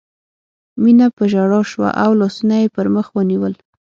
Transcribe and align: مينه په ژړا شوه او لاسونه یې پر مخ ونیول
مينه 0.83 1.07
په 1.17 1.23
ژړا 1.31 1.61
شوه 1.71 1.89
او 2.03 2.11
لاسونه 2.21 2.55
یې 2.61 2.67
پر 2.75 2.85
مخ 2.95 3.07
ونیول 3.15 3.53